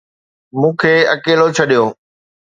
[0.59, 1.83] مون کي اڪيلو ڇڏيو